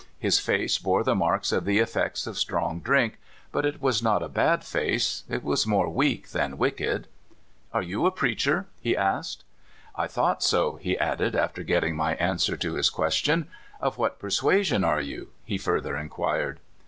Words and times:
His 0.17 0.39
face 0.39 0.79
bore 0.79 1.03
the 1.03 1.13
marks 1.13 1.51
of 1.51 1.63
the 1.63 1.77
effects 1.77 2.25
of 2.25 2.35
strong 2.35 2.79
drink, 2.79 3.19
but 3.51 3.67
it 3.67 3.79
w^as 3.79 4.01
not 4.01 4.23
a 4.23 4.27
bad 4.29 4.63
face; 4.63 5.23
it 5.29 5.43
was 5.43 5.67
more 5.67 5.87
weak 5.89 6.29
than 6.29 6.57
wicked. 6.57 7.05
*'Are 7.71 7.83
you 7.83 8.07
a 8.07 8.11
preacher?" 8.11 8.65
he 8.81 8.97
asked.'' 8.97 9.43
I 9.95 10.07
thought 10.07 10.41
so," 10.41 10.77
he 10.77 10.97
added, 10.97 11.35
after 11.35 11.61
getting 11.61 11.95
my 11.95 12.15
an 12.15 12.37
swer 12.37 12.59
to 12.61 12.73
his 12.73 12.89
question. 12.89 13.47
*' 13.65 13.79
Of 13.89 13.99
what 13.99 14.17
persuasion 14.17 14.83
are 14.83 15.01
you?" 15.01 15.29
he 15.45 15.59
further 15.59 15.95
inquired. 15.95 16.59